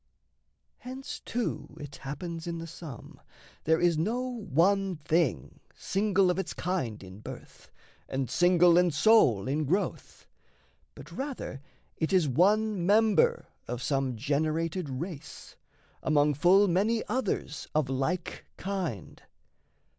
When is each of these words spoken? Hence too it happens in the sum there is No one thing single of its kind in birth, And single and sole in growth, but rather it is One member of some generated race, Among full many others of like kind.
Hence 0.79 1.19
too 1.19 1.77
it 1.79 1.97
happens 1.97 2.47
in 2.47 2.57
the 2.57 2.65
sum 2.65 3.21
there 3.65 3.79
is 3.79 3.99
No 3.99 4.19
one 4.21 4.95
thing 4.95 5.59
single 5.75 6.31
of 6.31 6.39
its 6.39 6.55
kind 6.55 7.03
in 7.03 7.19
birth, 7.19 7.69
And 8.09 8.27
single 8.27 8.79
and 8.79 8.91
sole 8.91 9.47
in 9.47 9.63
growth, 9.65 10.25
but 10.95 11.11
rather 11.11 11.61
it 11.97 12.11
is 12.11 12.27
One 12.27 12.83
member 12.83 13.49
of 13.67 13.83
some 13.83 14.15
generated 14.15 14.89
race, 14.89 15.55
Among 16.01 16.33
full 16.33 16.67
many 16.67 17.03
others 17.07 17.67
of 17.75 17.87
like 17.87 18.45
kind. 18.57 19.21